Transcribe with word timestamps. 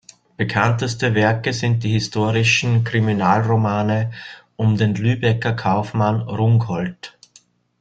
Bekannteste 0.35 1.13
Werke 1.13 1.53
sind 1.53 1.83
die 1.83 1.91
historischen 1.91 2.83
Kriminalromane 2.83 4.09
um 4.55 4.75
den 4.75 4.95
Lübecker 4.95 5.53
Kaufmann 5.53 6.21
Rungholt. 6.21 7.15